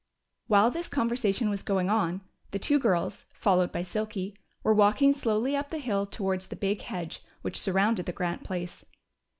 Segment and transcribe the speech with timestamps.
[0.47, 5.55] While this conversation was going on, the two girls, followed by Silky, were walking slowly
[5.55, 8.83] up the hill towards the big hedge which surrounded the Grant place.